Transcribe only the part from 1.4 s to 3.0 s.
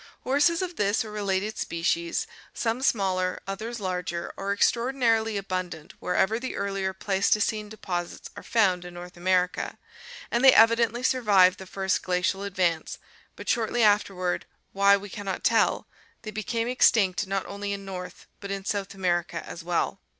species, some